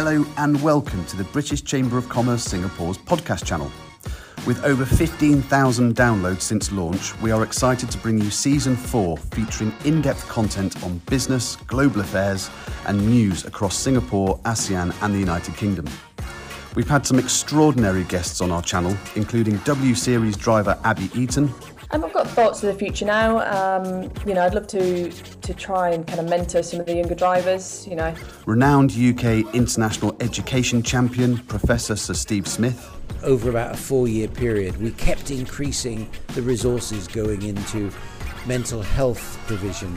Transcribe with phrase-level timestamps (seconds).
[0.00, 3.68] Hello and welcome to the British Chamber of Commerce Singapore's podcast channel.
[4.46, 9.74] With over 15,000 downloads since launch, we are excited to bring you season 4 featuring
[9.84, 12.48] in depth content on business, global affairs,
[12.86, 15.88] and news across Singapore, ASEAN, and the United Kingdom.
[16.76, 21.52] We've had some extraordinary guests on our channel, including W Series driver Abbie Eaton,
[21.90, 23.38] Um, I've got thoughts for the future now.
[23.38, 26.94] Um, you know, I'd love to to try and kind of mentor some of the
[26.94, 27.86] younger drivers.
[27.88, 28.14] You know,
[28.46, 32.90] renowned UK international education champion Professor Sir Steve Smith,
[33.22, 37.90] over about a four year period, we kept increasing the resources going into
[38.46, 39.96] mental health provision.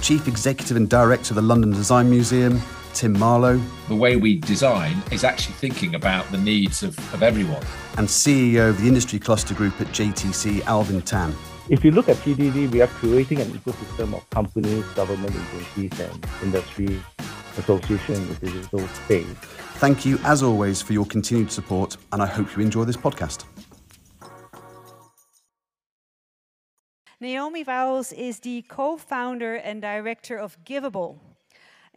[0.00, 2.60] Chief Executive and Director of the London Design Museum,
[2.94, 3.60] Tim Marlow.
[3.88, 7.62] The way we design is actually thinking about the needs of, of everyone.
[7.96, 11.34] And CEO of the Industry Cluster Group at JTC, Alvin Tan.
[11.68, 16.26] If you look at PDD, we are creating an ecosystem of companies, government agencies, and
[16.42, 17.00] industry
[17.58, 19.26] associations in the digital space.
[19.76, 23.44] Thank you, as always, for your continued support, and I hope you enjoy this podcast.
[27.20, 31.18] Naomi Vowels is the co founder and director of Givvable.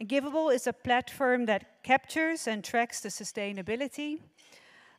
[0.02, 4.18] And Givvable is a platform that captures and tracks the sustainability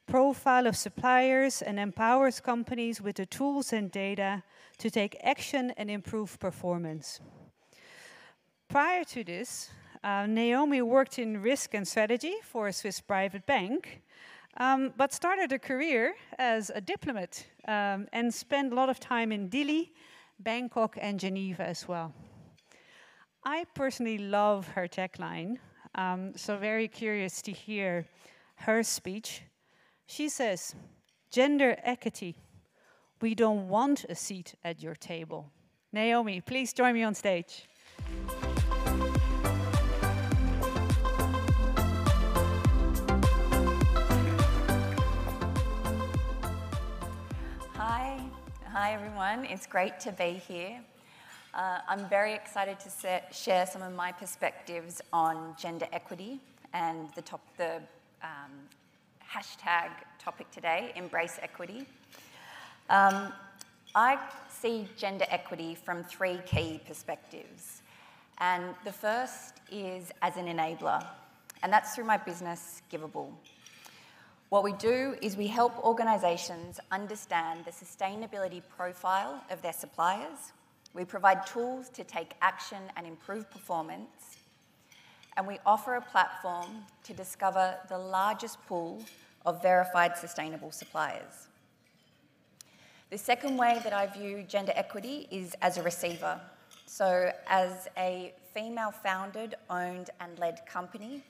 [0.08, 4.44] profile of suppliers and empowers companies with the tools and data
[4.78, 7.20] to take action and improve performance.
[8.70, 9.72] Prior to this,
[10.06, 14.04] uh, Naomi worked in risk and strategy for a Swiss private bank,
[14.56, 19.34] um, but started a career as a diplomat um, and spent a lot of time
[19.34, 19.90] in Dili,
[20.40, 22.14] Bangkok, and Geneva as well.
[23.46, 25.58] I personally love her tagline,
[25.96, 28.06] um, so very curious to hear
[28.56, 29.42] her speech.
[30.06, 30.76] She says,
[31.30, 32.38] Gender equity.
[33.20, 35.52] We don't want a seat at your table.
[35.92, 37.66] Naomi, please join me on stage.
[47.76, 48.22] Hi,
[48.66, 49.46] hi everyone.
[49.46, 50.80] It's great to be here.
[51.54, 56.40] Uh, I'm very excited to set, share some of my perspectives on gender equity
[56.74, 57.76] and the, top, the
[58.24, 58.52] um,
[59.24, 61.86] hashtag topic today, Embrace Equity.
[62.90, 63.32] Um,
[63.94, 64.18] I
[64.50, 67.84] see gender equity from three key perspectives.
[68.40, 71.06] And the first is as an enabler,
[71.62, 73.30] and that's through my business, Givvable.
[74.50, 80.52] What we do is we help organisations understand the sustainability profile of their suppliers.
[80.94, 84.38] We provide tools to take action and improve performance.
[85.36, 89.04] And we offer a platform to discover the largest pool
[89.46, 91.48] of verified sustainable suppliers.
[93.10, 96.40] The second way that I view gender equity is as a receiver.
[96.86, 101.24] So, as a female founded, owned, and led company,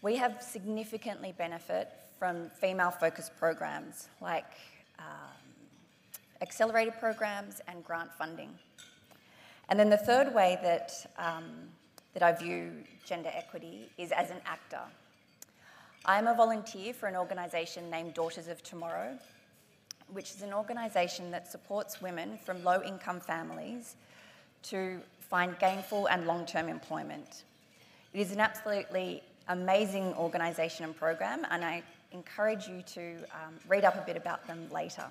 [0.00, 4.52] we have significantly benefit from female focused programs like
[4.98, 5.51] um,
[6.42, 8.50] accelerated programs and grant funding.
[9.68, 11.44] And then the third way that, um,
[12.12, 12.72] that I view
[13.06, 14.82] gender equity is as an actor.
[16.04, 19.16] I am a volunteer for an organisation named Daughters of Tomorrow,
[20.12, 23.94] which is an organisation that supports women from low income families
[24.64, 27.44] to find gainful and long term employment.
[28.12, 33.84] It is an absolutely amazing organisation and program, and I encourage you to um, read
[33.84, 35.04] up a bit about them later.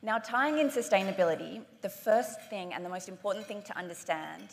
[0.00, 4.44] Now, tying in sustainability, the first thing and the most important thing to understand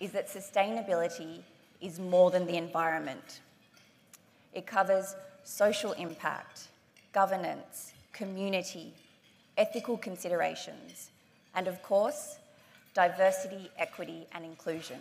[0.00, 1.42] is that sustainability
[1.80, 3.40] is more than the environment.
[4.54, 6.68] It covers social impact,
[7.12, 8.94] governance, community,
[9.58, 11.10] ethical considerations,
[11.54, 12.38] and of course,
[12.94, 15.00] diversity, equity, and inclusion.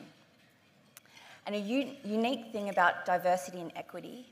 [1.46, 4.26] And a unique thing about diversity and equity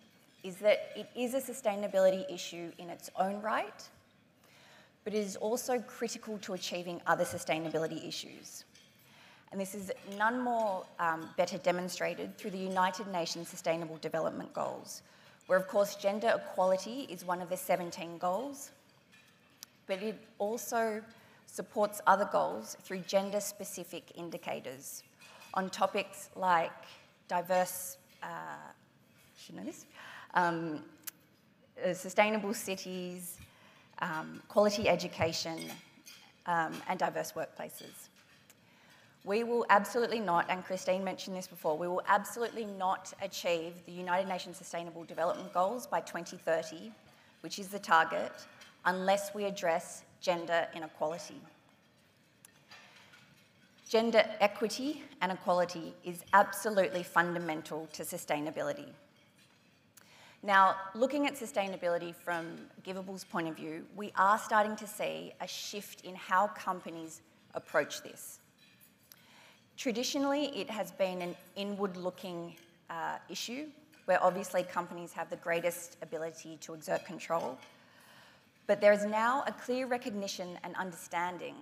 [0.43, 3.87] is that it is a sustainability issue in its own right,
[5.03, 8.65] but it is also critical to achieving other sustainability issues.
[9.51, 15.01] And this is none more um, better demonstrated through the United Nations Sustainable Development Goals,
[15.47, 18.71] where, of course, gender equality is one of the 17 goals,
[19.87, 21.01] but it also
[21.47, 25.03] supports other goals through gender specific indicators
[25.53, 26.71] on topics like
[27.27, 28.27] diverse, uh,
[29.37, 29.85] should know this,
[30.33, 30.81] um,
[31.85, 33.37] uh, sustainable cities,
[34.01, 35.59] um, quality education,
[36.45, 38.09] um, and diverse workplaces.
[39.23, 43.91] We will absolutely not, and Christine mentioned this before, we will absolutely not achieve the
[43.91, 46.91] United Nations Sustainable Development Goals by 2030,
[47.41, 48.31] which is the target,
[48.85, 51.41] unless we address gender inequality.
[53.87, 58.87] gender equity and equality is absolutely fundamental to sustainability.
[60.43, 65.47] Now, looking at sustainability from Givvable's point of view, we are starting to see a
[65.47, 67.21] shift in how companies
[67.53, 68.39] approach this.
[69.77, 72.55] Traditionally, it has been an inward looking
[72.89, 73.67] uh, issue
[74.05, 77.57] where obviously companies have the greatest ability to exert control.
[78.65, 81.53] But there is now a clear recognition and understanding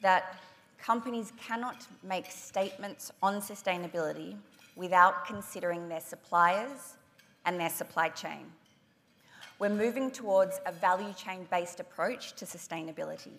[0.00, 0.40] that
[0.78, 4.36] companies cannot make statements on sustainability
[4.74, 6.96] without considering their suppliers
[7.44, 8.52] and their supply chain.
[9.58, 13.36] We're moving towards a value chain based approach to sustainability.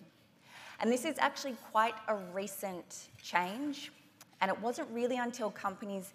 [0.80, 3.92] And this is actually quite a recent change,
[4.40, 6.12] and it wasn't really until companies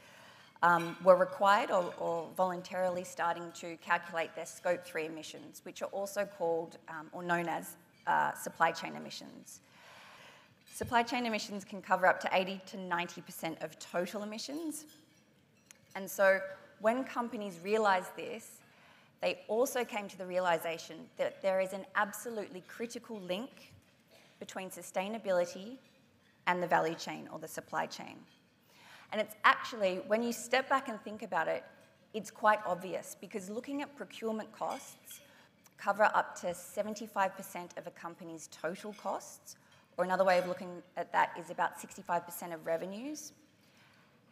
[0.62, 5.90] um, were required or, or, voluntarily starting to calculate their scope 3 emissions, which are
[5.94, 7.78] also called um, or known as
[8.08, 9.62] uh, supply chain emissions.
[10.74, 14.86] Supply chain emissions can cover up to 80 to 90% of total emissions.
[15.96, 16.40] And so
[16.82, 18.60] when companies realised this,
[19.22, 23.74] they also came to the realisation that there is an absolutely critical link
[24.40, 25.78] between sustainability
[26.48, 28.16] and the value chain or the supply chain.
[29.12, 31.64] And it's actually, when you step back and think about it,
[32.14, 35.20] it's quite obvious because looking at procurement costs
[35.78, 39.56] cover up to 75% of a company's total costs,
[39.98, 43.34] or another way of looking at that is about 65% of revenues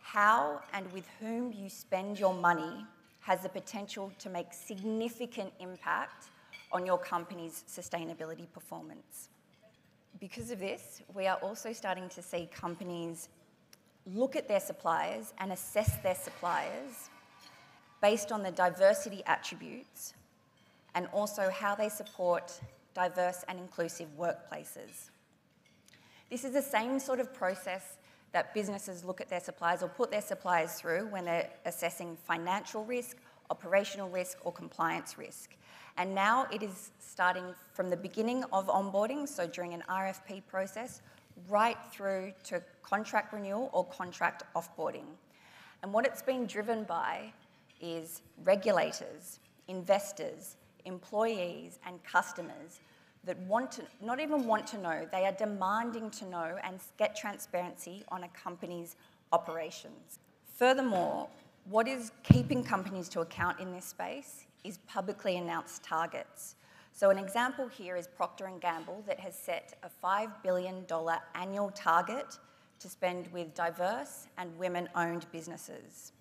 [0.01, 2.85] how and with whom you spend your money
[3.21, 6.29] has the potential to make significant impact
[6.71, 9.29] on your company's sustainability performance.
[10.19, 13.29] Because of this, we are also starting to see companies
[14.15, 17.09] look at their suppliers and assess their suppliers
[18.01, 20.13] based on the diversity attributes
[20.95, 22.59] and also how they support
[22.93, 25.09] diverse and inclusive workplaces.
[26.29, 27.97] This is the same sort of process
[28.31, 32.83] that businesses look at their suppliers or put their suppliers through when they're assessing financial
[32.85, 33.17] risk,
[33.49, 35.55] operational risk, or compliance risk.
[35.97, 41.01] And now it is starting from the beginning of onboarding, so during an RFP process,
[41.47, 45.05] right through to contract renewal or contract offboarding.
[45.81, 47.33] And what it's been driven by
[47.81, 52.79] is regulators, investors, employees, and customers
[53.27, 57.15] that want to, not even want to know, they are demanding to know and get
[57.15, 58.95] transparency on a company's
[59.31, 60.19] operations.
[60.55, 61.27] Furthermore,
[61.69, 66.55] what is keeping companies to account in this space is publicly announced targets.
[66.93, 70.85] So an example here is Procter & Gamble that has set a $5 billion
[71.35, 72.39] annual target
[72.79, 76.13] to spend with diverse and women-owned businesses.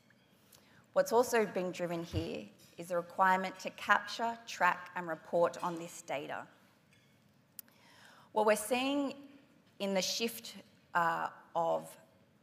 [0.92, 2.44] What's also being driven here
[2.76, 6.46] is the requirement to capture, track and report on this data.
[8.36, 9.14] What we're seeing
[9.78, 10.56] in the shift
[10.94, 11.88] uh, of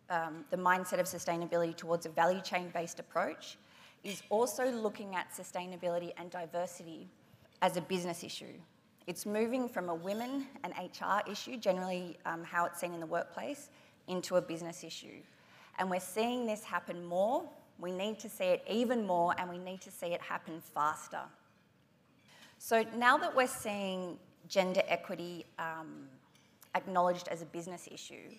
[0.10, 3.60] um, the mindset of sustainability towards a value chain based approach
[4.04, 7.08] is also looking at sustainability and diversity
[7.62, 8.56] as a business issue.
[9.06, 13.06] It's moving from a women and HR issue, generally um, how it's seen in the
[13.06, 13.70] workplace,
[14.08, 15.22] into a business issue.
[15.78, 17.44] And we're seeing this happen more.
[17.78, 21.22] We need to see it even more, and we need to see it happen faster.
[22.58, 24.18] So now that we're seeing
[24.48, 26.08] gender equity um,
[26.76, 28.30] acknowledged as a business issue,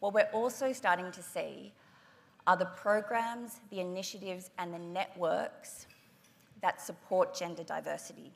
[0.00, 1.72] what we're also starting to see
[2.46, 5.86] are the programs, the initiatives, and the networks
[6.62, 8.32] that support gender diversity.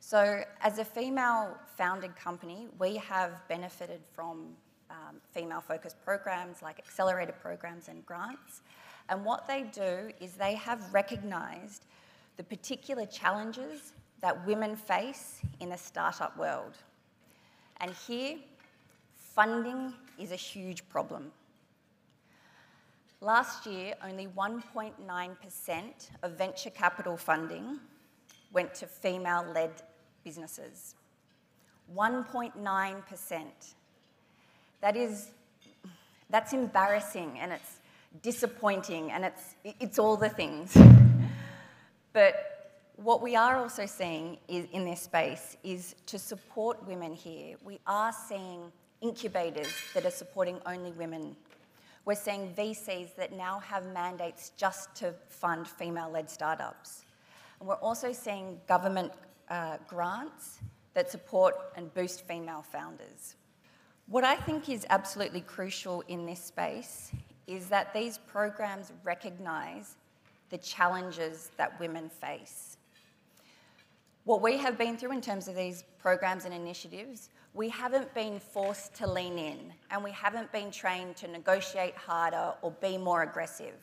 [0.00, 4.48] So, as a female founded company, we have benefited from
[4.90, 8.62] um, female focused programs like accelerator programs and grants.
[9.08, 11.86] And what they do is they have recognised
[12.36, 13.92] the particular challenges
[14.22, 16.78] that women face in the startup world.
[17.80, 18.38] And here,
[19.16, 21.32] funding is a huge problem.
[23.20, 25.82] Last year, only 1.9%
[26.22, 27.78] of venture capital funding
[28.52, 29.70] went to female led
[30.24, 30.94] businesses.
[31.96, 33.42] 1.9%.
[34.80, 35.28] That is,
[36.30, 37.78] that's embarrassing and it's
[38.22, 40.76] disappointing and it's, it's all the things.
[42.12, 42.51] but
[43.02, 47.56] what we are also seeing is, in this space is to support women here.
[47.64, 51.34] We are seeing incubators that are supporting only women.
[52.04, 57.04] We're seeing VCs that now have mandates just to fund female led startups.
[57.58, 59.12] And we're also seeing government
[59.48, 60.60] uh, grants
[60.94, 63.36] that support and boost female founders.
[64.06, 67.10] What I think is absolutely crucial in this space
[67.48, 69.96] is that these programs recognise
[70.50, 72.71] the challenges that women face
[74.32, 78.40] what we have been through in terms of these programs and initiatives, we haven't been
[78.40, 83.24] forced to lean in and we haven't been trained to negotiate harder or be more
[83.24, 83.74] aggressive.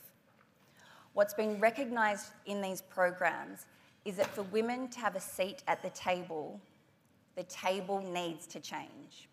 [1.13, 3.68] What's been recognised in these programs
[4.06, 6.60] is that for women to have a seat at the table,
[7.36, 9.29] the table needs to change.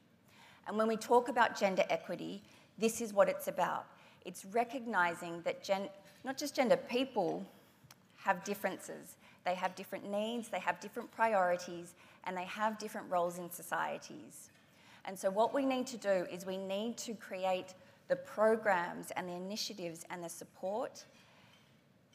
[0.69, 2.43] And when we talk about gender equity,
[2.77, 3.87] this is what it's about.
[4.27, 5.67] It's recognising that
[6.25, 7.43] not just gender, people
[8.17, 9.17] have differences.
[9.47, 14.51] They have different needs, they have different priorities, and they have different roles in societies.
[15.05, 17.75] And so, what we need to do is we need to create
[18.09, 21.05] the programs and the initiatives and the support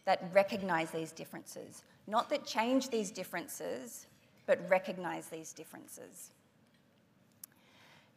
[0.03, 1.83] that recognise these differences.
[2.05, 4.07] Not that change these differences,
[4.45, 6.31] but recognise these differences.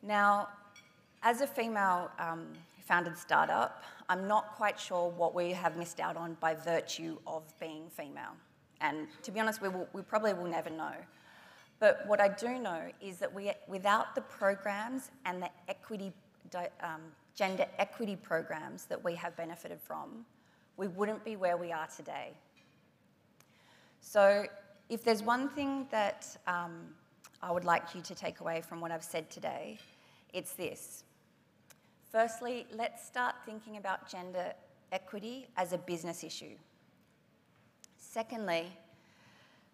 [0.02, 0.48] Now,
[1.22, 2.48] as a female um,
[2.84, 7.42] founded startup, I'm not quite sure what we have missed out on by virtue of
[7.60, 8.34] being female.
[8.80, 10.92] And to be honest, we, will, we probably will never know.
[11.80, 16.12] But what I do know is that we, without the programs and the equity,
[16.82, 17.00] um,
[17.34, 20.24] gender equity programs that we have benefited from,
[20.76, 22.32] we wouldn't be where we are today.
[24.00, 24.46] So,
[24.90, 26.88] if there's one thing that um,
[27.42, 29.78] I would like you to take away from what I've said today,
[30.32, 31.04] it's this.
[32.10, 34.52] Firstly, let's start thinking about gender
[34.92, 36.54] equity as a business issue.
[38.14, 38.70] Secondly,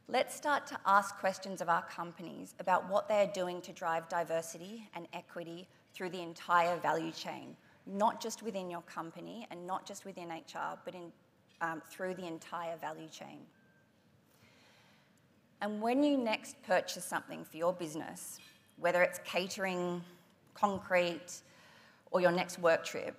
[0.09, 4.09] let's start to ask questions of our companies about what they are doing to drive
[4.09, 7.55] diversity and equity through the entire value chain,
[7.85, 11.13] not just within your company and not just within HR, but in,
[11.61, 13.41] um, through the entire value chain.
[15.61, 18.39] And when you next purchase something for your business,
[18.79, 20.03] whether it's catering,
[20.55, 21.43] concrete,
[22.11, 23.17] or your next work trip,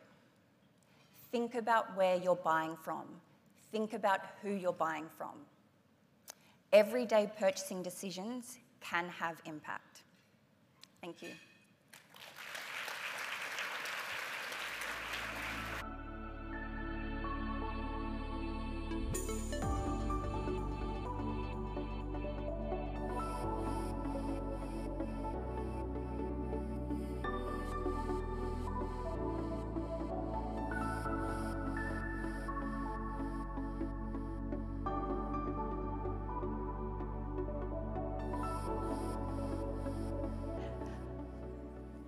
[1.32, 3.06] think about where you're buying from.
[3.72, 5.32] Think about who you're buying from.
[6.74, 10.01] Everyday purchasing decisions can have impact.
[11.01, 11.30] Thank you.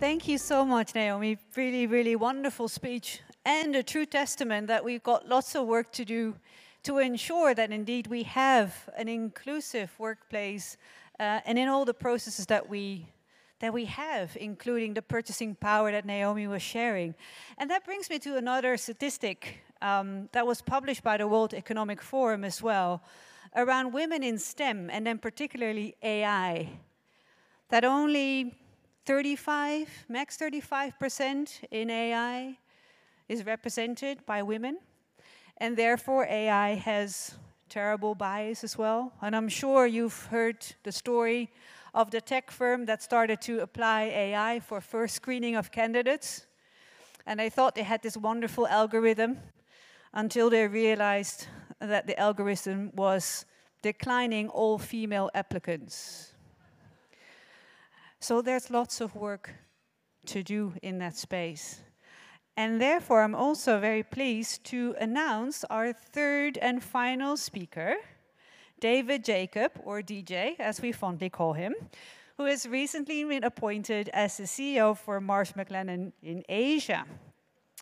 [0.03, 1.37] Thank you so much, Naomi.
[1.55, 6.03] Really, really wonderful speech and a true testament that we've got lots of work to
[6.03, 6.35] do
[6.83, 10.75] to ensure that indeed we have an inclusive workplace
[11.21, 13.07] uh, and in all the processes that we
[13.61, 17.15] that we have, including the purchasing power that Naomi was sharing.
[17.57, 22.01] And that brings me to another statistic um, that was published by the World Economic
[22.01, 23.01] Forum as well
[23.55, 26.71] around women in STEM and then particularly AI.
[27.69, 28.53] That only
[29.05, 32.57] 35, max 35% in AI
[33.27, 34.77] is represented by women.
[35.57, 37.35] And therefore, AI has
[37.69, 39.13] terrible bias as well.
[39.21, 41.49] And I'm sure you've heard the story
[41.93, 46.47] of the tech firm that started to apply AI for first screening of candidates.
[47.25, 49.37] And they thought they had this wonderful algorithm
[50.13, 51.47] until they realized
[51.79, 53.45] that the algorithm was
[53.81, 56.32] declining all female applicants.
[58.23, 59.53] So there's lots of work
[60.27, 61.81] to do in that space.
[62.55, 67.95] And therefore, I'm also very pleased to announce our third and final speaker,
[68.79, 71.75] David Jacob, or DJ, as we fondly call him,
[72.37, 77.03] who has recently been appointed as the CEO for Marsh McLennan in Asia.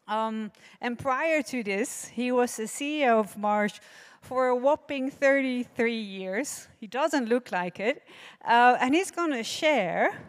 [0.07, 3.79] Um, and prior to this, he was the CEO of Marsh
[4.21, 6.67] for a whopping 33 years.
[6.79, 8.03] He doesn't look like it.
[8.43, 10.19] Uh, and he's going to share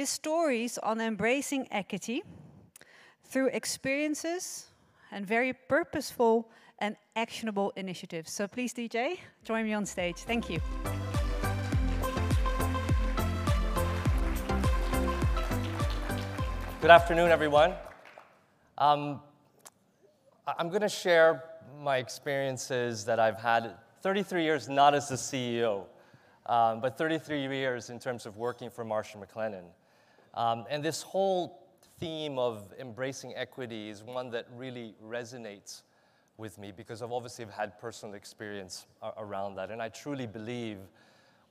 [0.00, 2.22] his stories on embracing equity
[3.22, 4.68] through experiences
[5.12, 8.32] and very purposeful and actionable initiatives.
[8.32, 10.16] So please, DJ, join me on stage.
[10.20, 10.58] Thank you.
[16.80, 17.74] Good afternoon, everyone.
[18.78, 19.20] Um,
[20.46, 21.44] I'm going to share
[21.78, 25.84] my experiences that I've had 33 years not as the CEO,
[26.46, 29.64] um, but 33 years in terms of working for Marsh McLennan.
[30.34, 31.66] Um, and this whole
[31.98, 35.82] theme of embracing equity is one that really resonates
[36.36, 38.86] with me because I've obviously had personal experience
[39.18, 39.70] around that.
[39.70, 40.78] And I truly believe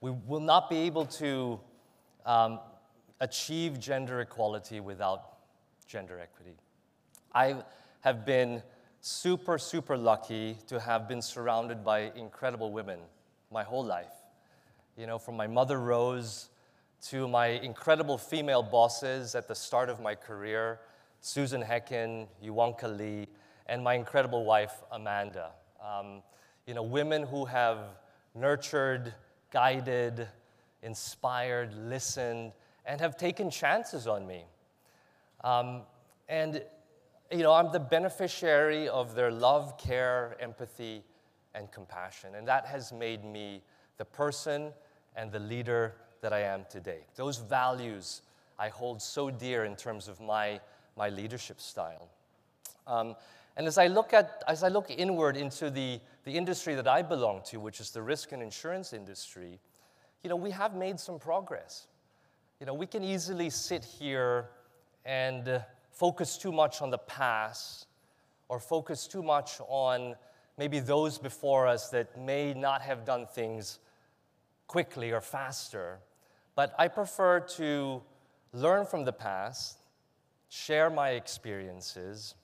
[0.01, 1.59] we will not be able to
[2.25, 2.59] um,
[3.19, 5.37] achieve gender equality without
[5.87, 6.55] gender equity.
[7.33, 7.63] I
[8.01, 8.63] have been
[9.01, 12.99] super, super lucky to have been surrounded by incredible women
[13.51, 14.13] my whole life.
[14.97, 16.49] You know, from my mother Rose
[17.01, 20.79] to my incredible female bosses at the start of my career,
[21.21, 23.27] Susan Hecken, Yuwanka Lee,
[23.67, 25.51] and my incredible wife, Amanda.
[25.83, 26.21] Um,
[26.65, 27.77] you know, women who have
[28.35, 29.13] nurtured,
[29.51, 30.27] guided,
[30.81, 32.51] inspired, listened,
[32.85, 34.43] and have taken chances on me.
[35.43, 35.83] Um,
[36.27, 36.63] and,
[37.31, 41.03] you know, I'm the beneficiary of their love, care, empathy,
[41.55, 42.35] and compassion.
[42.35, 43.61] And that has made me
[43.97, 44.71] the person
[45.15, 46.99] and the leader that I am today.
[47.15, 48.21] Those values
[48.57, 50.59] I hold so dear in terms of my,
[50.97, 52.09] my leadership style.
[52.87, 53.15] Um,
[53.55, 57.01] and as I look at, as I look inward into the, the industry that I
[57.01, 59.59] belong to, which is the risk and insurance industry,
[60.23, 61.87] you know, we have made some progress.
[62.59, 64.49] You know, we can easily sit here
[65.05, 65.59] and uh,
[65.91, 67.87] focus too much on the past
[68.49, 70.15] or focus too much on
[70.57, 73.79] maybe those before us that may not have done things
[74.67, 75.99] quickly or faster.
[76.59, 78.01] But I prefer to
[78.51, 79.77] learn from the past,
[80.49, 82.35] share my experiences,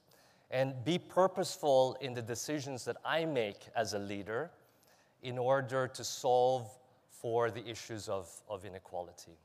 [0.50, 4.51] and be purposeful in the decisions that I make as a leader
[5.22, 6.72] in order to solve
[7.10, 9.38] for the issues of, of inequality.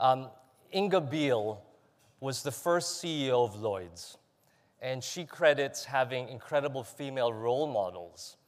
[0.00, 0.30] Um,
[0.74, 1.62] Inga Beale
[2.20, 4.16] was the first CEO of Lloyd's,
[4.80, 8.38] and she credits having incredible female role models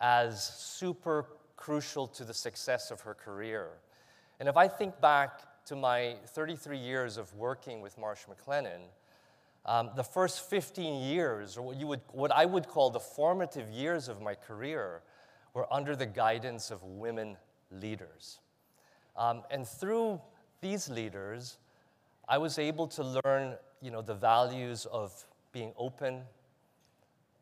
[0.00, 3.72] as super crucial to the success of her career.
[4.40, 8.80] And if I think back to my 33 years of working with Marsh McLennan,
[9.66, 13.70] um, the first 15 years, or what, you would, what I would call the formative
[13.70, 15.02] years of my career,
[15.52, 17.36] were under the guidance of women
[17.70, 18.38] leaders.
[19.14, 20.22] Um, and through
[20.62, 21.58] these leaders,
[22.26, 25.12] I was able to learn you know, the values of
[25.52, 26.22] being open,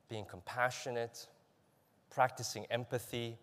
[0.08, 1.28] being compassionate,
[2.10, 3.36] practicing empathy,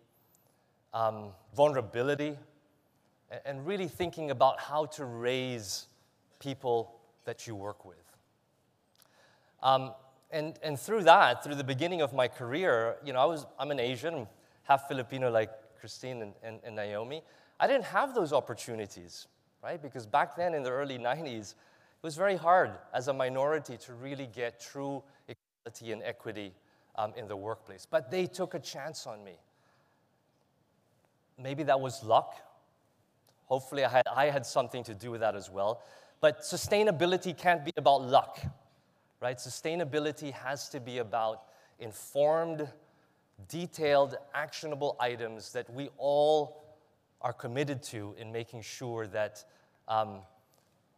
[0.92, 2.36] um, vulnerability,
[3.44, 5.86] and, really thinking about how to raise
[6.38, 7.96] people that you work with.
[9.62, 9.92] Um,
[10.30, 13.70] and, and through that, through the beginning of my career, you know, I was, I'm
[13.70, 14.26] an Asian,
[14.64, 17.22] half Filipino like Christine and, and, and Naomi.
[17.58, 19.26] I didn't have those opportunities,
[19.62, 19.80] right?
[19.80, 23.94] Because back then in the early 90s, it was very hard as a minority to
[23.94, 26.52] really get true equality and equity
[26.96, 27.86] um, in the workplace.
[27.88, 29.38] But they took a chance on me.
[31.38, 32.34] Maybe that was luck.
[33.46, 35.82] Hopefully, I had, I had something to do with that as well.
[36.20, 38.40] But sustainability can't be about luck
[39.20, 39.38] right?
[39.38, 41.42] Sustainability has to be about
[41.78, 42.68] informed,
[43.48, 46.64] detailed, actionable items that we all
[47.22, 49.44] are committed to in making sure that
[49.88, 50.18] um,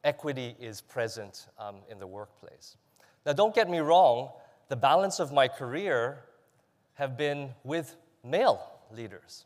[0.05, 2.77] equity is present um, in the workplace.
[3.25, 4.31] Now, don't get me wrong,
[4.69, 6.25] the balance of my career
[6.95, 8.61] have been with male
[8.95, 9.45] leaders,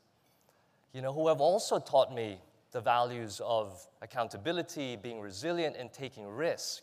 [0.93, 2.39] you know, who have also taught me
[2.73, 6.83] the values of accountability, being resilient, and taking risk.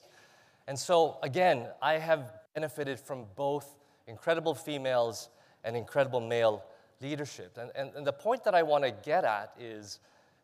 [0.68, 3.76] And so, again, I have benefited from both
[4.08, 5.30] incredible females
[5.64, 6.64] and incredible male
[7.02, 7.58] leadership.
[7.58, 10.00] And, and, and the point that I want to get at is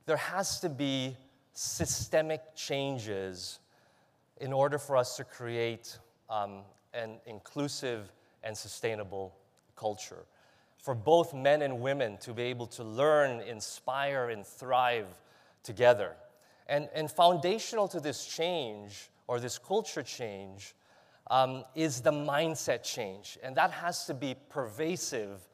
[0.05, 1.15] there has to be
[1.53, 3.59] systemic changes
[4.41, 5.97] in order for us to create
[6.29, 6.61] um,
[6.93, 8.11] an inclusive
[8.43, 9.35] and sustainable
[9.75, 10.25] culture.
[10.77, 15.07] For both men and women to be able to learn, inspire, and thrive
[15.65, 16.15] together.
[16.67, 20.73] And, and foundational to this change or this culture change
[21.29, 23.37] um, is the mindset change.
[23.43, 25.47] And that has to be pervasive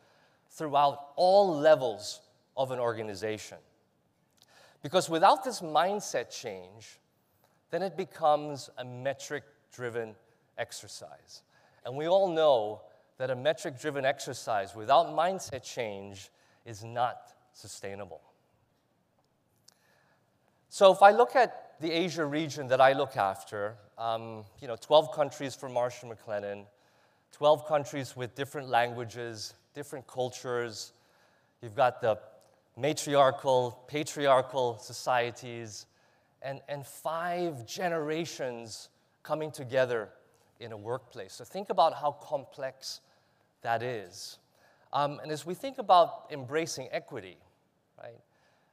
[0.49, 2.21] throughout all levels
[2.55, 3.57] of an organization.
[4.83, 6.99] Because without this mindset change,
[7.69, 9.43] then it becomes a metric
[9.73, 10.15] driven
[10.57, 11.43] exercise.
[11.85, 12.81] And we all know
[13.17, 16.29] that a metric driven exercise without mindset change
[16.65, 18.21] is not sustainable.
[20.73, 24.77] So if I look at the Asia region that I look after, um, you know,
[24.79, 26.63] 12 countries for Marsh & McLennan,
[27.33, 30.93] 12 countries with different languages, different cultures.
[31.61, 32.17] You've got the
[32.77, 35.87] matriarchal, patriarchal societies,
[36.41, 38.87] and, and five generations
[39.23, 40.07] coming together
[40.61, 41.33] in a workplace.
[41.33, 43.01] So think about how complex
[43.61, 44.39] that is.
[44.93, 47.35] Um, and as we think about embracing equity,
[48.01, 48.21] right,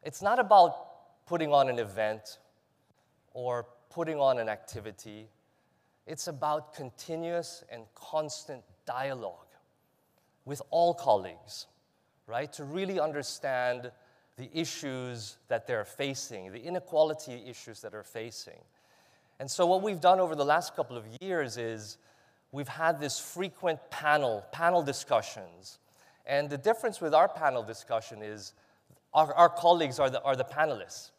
[0.04, 0.87] it's not about
[1.28, 2.38] putting on an event
[3.34, 5.28] or putting on an activity.
[6.06, 9.34] It's about continuous and constant dialogue
[10.46, 11.66] with all colleagues,
[12.26, 12.50] right?
[12.54, 13.92] To really understand
[14.38, 18.60] the issues that they're facing, the inequality issues that they're facing.
[19.38, 21.98] And so, what we've done over the last couple of years is
[22.52, 25.78] we've had this frequent panel, panel discussions.
[26.24, 28.54] And the difference with our panel discussion is
[29.12, 31.10] our, our colleagues are the, are the panelists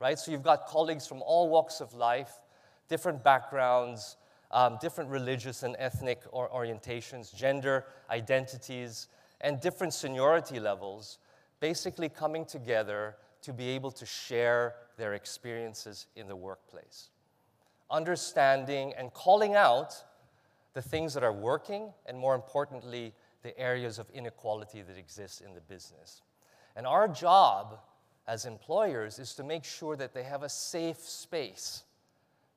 [0.00, 0.18] right?
[0.18, 2.32] So you've got colleagues from all walks of life,
[2.88, 4.16] different backgrounds,
[4.50, 9.08] um, different religious and ethnic or orientations, gender identities,
[9.40, 11.18] and different seniority levels,
[11.60, 17.10] basically coming together to be able to share their experiences in the workplace.
[17.90, 20.04] Understanding and calling out
[20.74, 25.54] the things that are working, and more importantly, the areas of inequality that exist in
[25.54, 26.22] the business.
[26.76, 27.78] And our job
[28.28, 31.82] as employers is to make sure that they have a safe space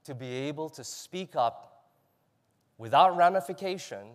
[0.04, 1.86] to be able to speak up
[2.78, 4.10] without ramification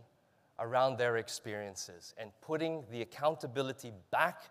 [0.59, 4.43] around their experiences and putting the accountability back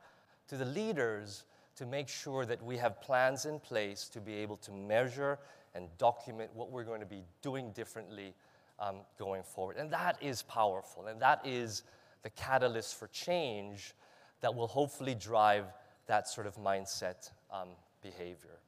[0.47, 1.43] to the leaders
[1.75, 5.37] to make sure that we have plans in place to be able to measure
[5.75, 8.33] and document what we're going to be doing differently
[8.79, 9.77] um, going forward.
[9.77, 11.83] And that is powerful, and that is
[12.23, 13.93] the catalyst for change
[14.41, 15.65] that will hopefully drive
[16.07, 17.69] that sort of mindset um,
[18.01, 18.59] behavior.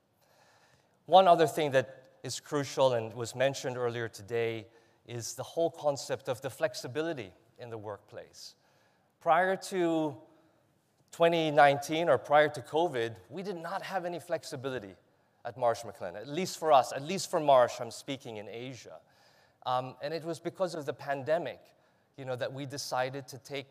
[1.05, 4.65] One other thing that is crucial and was mentioned earlier today
[5.07, 8.55] is the whole concept of the flexibility in the workplace.
[9.21, 10.15] Prior to
[11.11, 14.95] 2019 or prior to COVID, we did not have any flexibility
[15.45, 18.97] at Marsh McLennan, at least for us, at least for Marsh, I'm speaking in Asia.
[19.65, 21.59] Um, and it was because of the pandemic,
[22.17, 23.67] you know, that we decided to take,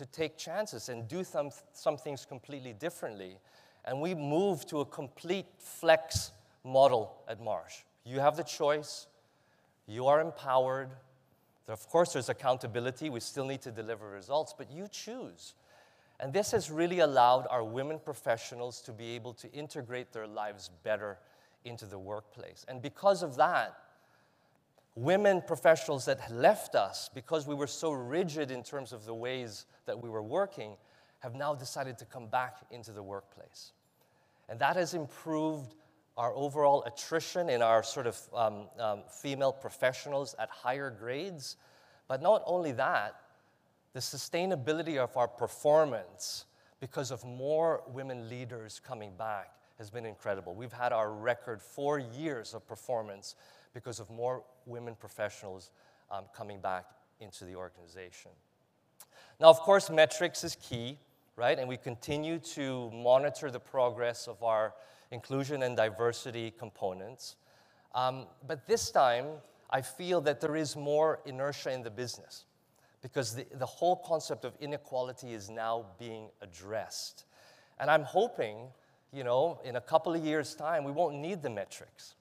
[0.00, 3.36] to take chances and do some, some things completely differently.
[3.84, 6.32] And we moved to a complete flex
[6.64, 7.82] model at Marsh.
[8.06, 9.08] You have the choice,
[9.86, 10.88] you are empowered.
[11.68, 13.10] Of course, there's accountability.
[13.10, 15.54] We still need to deliver results, but you choose.
[16.18, 20.70] And this has really allowed our women professionals to be able to integrate their lives
[20.82, 21.18] better
[21.66, 22.64] into the workplace.
[22.68, 23.78] And because of that,
[25.00, 29.64] women professionals that left us because we were so rigid in terms of the ways
[29.86, 30.76] that we were working
[31.20, 33.72] have now decided to come back into the workplace.
[34.48, 35.74] And that has improved
[36.18, 41.56] our overall attrition in our sort of um, um, female professionals at higher grades.
[42.06, 43.14] But not only that,
[43.94, 46.44] the sustainability of our performance
[46.78, 50.54] because of more women leaders coming back has been incredible.
[50.54, 53.34] We've had our record four years of performance
[53.72, 55.70] because of more women professionals
[56.10, 56.86] um, coming back
[57.20, 58.30] into the organization.
[59.38, 60.98] Now, of course, metrics is key,
[61.36, 61.58] right?
[61.58, 64.74] And we continue to monitor the progress of our
[65.10, 67.36] inclusion and diversity components.
[67.94, 69.26] Um, but this time,
[69.70, 72.44] I feel that there is more inertia in the business
[73.02, 77.24] because the, the whole concept of inequality is now being addressed.
[77.78, 78.68] And I'm hoping,
[79.12, 82.14] you know, in a couple of years' time, we won't need the metrics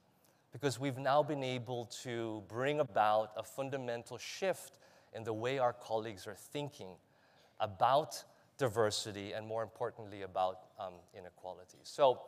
[0.51, 4.79] because we've now been able to bring about a fundamental shift
[5.13, 6.89] in the way our colleagues are thinking
[7.59, 8.23] about
[8.57, 11.77] diversity and, more importantly, about um, inequality.
[11.83, 12.21] So,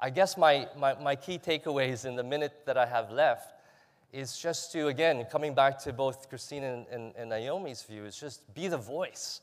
[0.00, 3.54] I guess my, my, my key takeaways in the minute that I have left
[4.12, 8.16] is just to, again, coming back to both Christine and, and, and Naomi's view, is
[8.16, 9.40] just be the voice.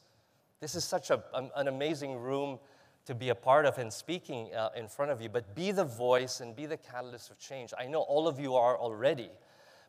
[0.60, 1.24] This is such a,
[1.56, 2.60] an amazing room
[3.05, 5.83] to be a part of and speaking uh, in front of you, but be the
[5.83, 7.73] voice and be the catalyst of change.
[7.77, 9.29] I know all of you are already,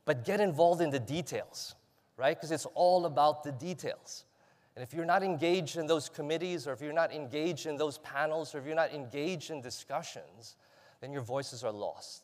[0.05, 1.75] but get involved in the details,
[2.17, 2.37] right?
[2.37, 4.25] Because it's all about the details.
[4.77, 7.99] And if you're not engaged in those committees, or if you're not engaged in those
[7.99, 10.57] panels, or if you're not engaged in discussions,
[11.01, 12.23] then your voices are lost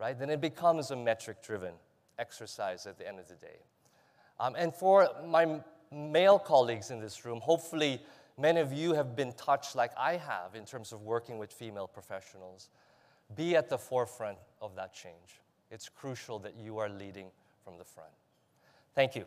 [0.00, 0.18] right?
[0.18, 1.74] Then it becomes a metric driven
[2.18, 3.58] exercise at the end of the day.
[4.40, 5.60] Um, and for my
[5.92, 8.00] male colleagues in this room, hopefully
[8.40, 11.86] many of you have been touched like I have in terms of working with female
[11.86, 12.70] professionals.
[13.36, 15.40] Be at the forefront of that change.
[15.70, 17.28] It's crucial that you are leading
[17.62, 18.10] from the front.
[18.94, 19.24] Thank you.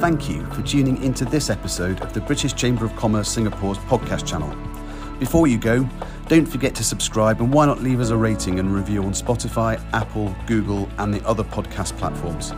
[0.00, 4.26] Thank you for tuning into this episode of the British Chamber of Commerce Singapore's podcast
[4.26, 4.50] channel.
[5.20, 5.86] Before you go,
[6.28, 9.78] don't forget to subscribe and why not leave us a rating and review on Spotify,
[9.92, 12.54] Apple, Google, and the other podcast platforms.